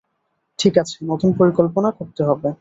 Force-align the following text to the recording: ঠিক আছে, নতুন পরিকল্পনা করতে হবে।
ঠিক 0.59 0.73
আছে, 0.77 0.97
নতুন 1.05 1.29
পরিকল্পনা 1.33 1.89
করতে 1.91 2.21
হবে। 2.23 2.49